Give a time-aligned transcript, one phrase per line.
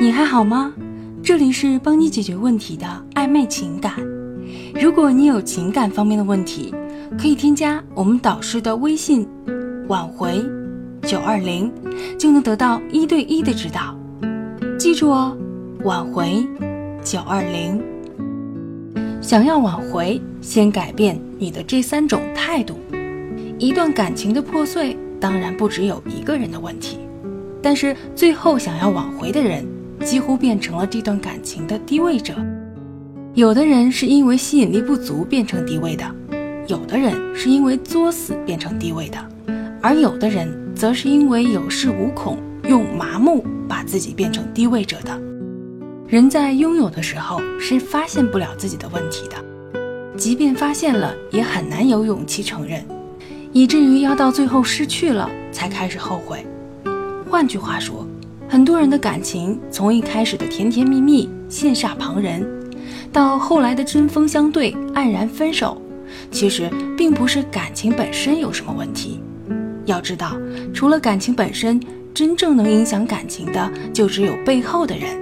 [0.00, 0.72] 你还好吗？
[1.22, 3.92] 这里是帮你解决问题的暧昧情感。
[4.74, 6.74] 如果你有情感方面的问题，
[7.18, 9.28] 可以添加我们导师的微信
[9.88, 10.42] “挽回
[11.02, 11.70] 九二零”，
[12.18, 13.94] 就能得到一对一的指导。
[14.78, 15.36] 记住哦，
[15.84, 16.48] 挽回
[17.04, 17.78] 九二零。
[19.20, 22.78] 想要挽回，先改变你的这三种态度。
[23.58, 26.96] 一段感情的破碎，当然不只有一个人的问题，
[27.60, 29.62] 但是最后想要挽回的人，
[30.04, 32.34] 几乎变成了这段感情的低位者。
[33.34, 36.04] 有的人是因为吸引力不足变成低位的，
[36.66, 39.18] 有的人是因为作死变成低位的，
[39.80, 45.20] 而有的人则是因为有恃无恐，用麻木把自己变成低位者的。
[46.08, 49.36] 人在拥有的时候是发现不了自己的问题的，
[50.16, 52.84] 即便发现了，也很难有勇气承认。
[53.52, 56.44] 以至于要到最后失去了才开始后悔。
[57.28, 58.06] 换句话说，
[58.50, 62.44] 很多人的感情从一开始的甜甜蜜蜜、羡煞旁人，
[63.12, 65.80] 到后来的针锋相对、黯然分手，
[66.32, 69.20] 其实并不是感情本身有什么问题。
[69.84, 70.36] 要知道，
[70.74, 71.80] 除了感情本身，
[72.12, 75.16] 真正能影响感情的就只有背后的人。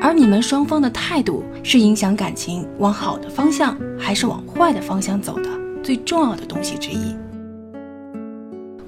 [0.00, 5.50] 而你们双方的态度，是影响感情往好的方向还是往坏的方向走的
[5.82, 7.16] 最重要的东西之一。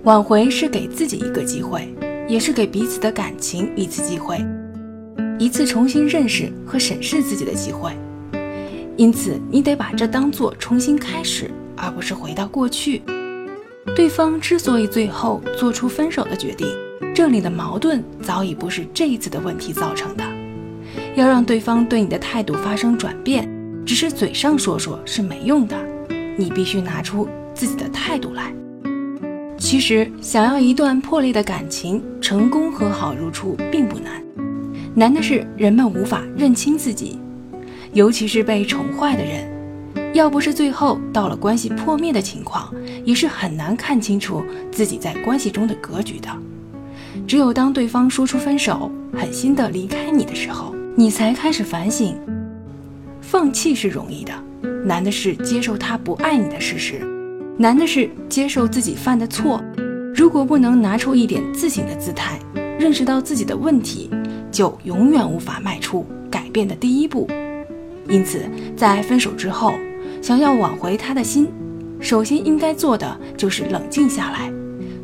[0.05, 1.92] 挽回是给自己一个机会，
[2.28, 4.44] 也是给彼此的感情一次机会，
[5.38, 7.92] 一次重新认识和审视自己的机会。
[8.96, 13.02] 因此，你得把这当做重新开始，而不是回到过去。
[13.94, 16.66] 对方之所以最后做出分手的决定，
[17.14, 20.24] 这里的矛盾早已不是这一次的问题造成的。
[21.14, 23.48] 要让对方对你的态度发生转变，
[23.84, 25.77] 只是嘴上说说是没用的，
[26.36, 28.52] 你必须拿出自己的态度来。
[29.69, 34.22] 其实，想要一段破裂的感情成功和好如初并不难，
[34.95, 37.19] 难的是人们无法认清自己，
[37.92, 42.72] 尤其是被宠坏的人，要不是最后到了关系破灭的情况，
[43.04, 44.41] 也是很难看清楚
[44.71, 46.28] 自己在关系中的格局的。
[47.27, 52.16] 只有当对方说出分手、狠心的离开你的时候，你才开始反省。
[53.21, 54.33] 放弃是容易的，
[54.84, 57.16] 难的是接受他不爱你的事实。
[57.59, 59.62] 难的是接受自己犯的错，
[60.15, 62.39] 如果不能拿出一点自省的姿态，
[62.78, 64.11] 认识到自己的问题，
[64.53, 67.27] 就永远无法迈出改变的第一步。
[68.09, 68.43] 因此，
[68.77, 69.72] 在分手之后，
[70.21, 71.49] 想要挽回他的心，
[71.99, 74.53] 首先应该做的就是冷静下来，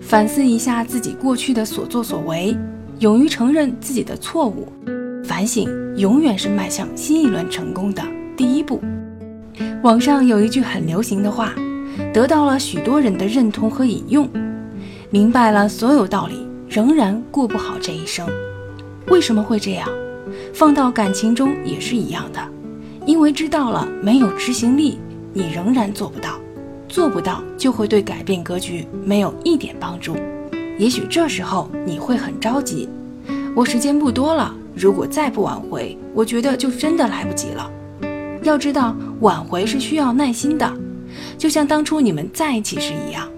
[0.02, 2.54] 反思一下自己过去的所作所为，
[2.98, 4.70] 勇于承认自己的错误。
[5.24, 8.02] 反省永远是迈向新一轮成功的
[8.36, 8.78] 第一步。
[9.82, 11.54] 网上有一句很流行的话。
[12.12, 14.28] 得到了许多人的认同和引用，
[15.10, 18.26] 明白了所有道理，仍然过不好这一生。
[19.08, 19.88] 为什么会这样？
[20.54, 22.40] 放到感情中也是一样的，
[23.04, 24.98] 因为知道了没有执行力，
[25.32, 26.30] 你仍然做不到，
[26.88, 30.16] 做不到就会对改变格局没有一点帮助。
[30.78, 32.88] 也许这时候你会很着急，
[33.54, 37.70] 我时间不多了，如果再不挽回，我觉得就真的来不及了。
[38.42, 40.72] 要知道，挽回是需要耐心的。
[41.36, 43.28] 就像当初你们在一起时一样，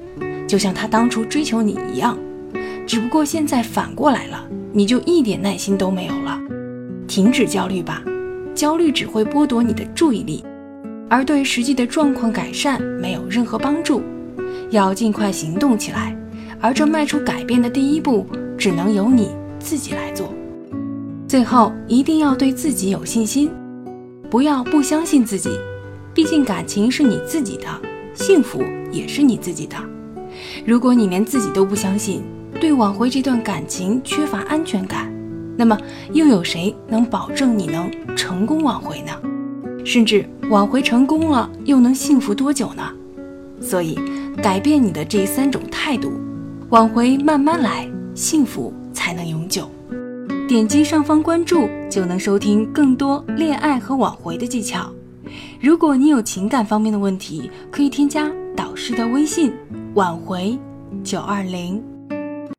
[0.46, 2.18] 就像他当初追求你一样，
[2.86, 6.38] 只不过现在反过来了，你就一点耐心都没有了。
[7.06, 8.02] 停止焦虑吧，
[8.54, 10.44] 焦虑只会剥夺你的注意力，
[11.08, 14.02] 而对实际的状况改善没有任何帮助。
[14.70, 16.16] 要尽快行动起来，
[16.60, 20.32] 而这迈出改变的第一步，只能由你自己来做。
[21.28, 23.50] 最后一定要对自己有信心，
[24.30, 25.50] 不要不相信自己，
[26.14, 27.66] 毕竟感情是你自己的。
[28.14, 29.76] 幸福也是你自己的。
[30.64, 32.22] 如果你连自己都不相信，
[32.60, 35.12] 对挽回这段感情缺乏安全感，
[35.56, 35.76] 那么
[36.12, 39.10] 又有谁能保证你能成功挽回呢？
[39.84, 42.88] 甚至挽回成功了，又能幸福多久呢？
[43.60, 43.98] 所以，
[44.40, 46.12] 改变你的这三种态度，
[46.70, 49.68] 挽回慢慢来，幸福才能永久。
[50.46, 54.88] 点击上方关注，就能收听更多恋爱和挽回的技巧。
[55.64, 59.50] 如果你有情感方面的问题，可以添加导师的微信
[59.96, 60.58] “挽回
[61.02, 61.82] 九二零”。